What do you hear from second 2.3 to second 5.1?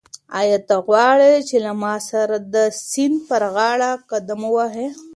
د سیند پر غاړه قدم ووهې؟